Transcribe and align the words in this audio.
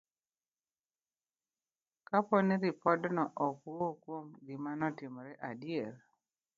Kapo 2.07 2.35
ni 2.47 2.55
ripodno 2.63 3.23
ok 3.47 3.57
wuo 3.73 3.89
kuom 4.01 4.27
gima 4.45 4.71
notimore 4.79 5.33
adier, 5.49 5.93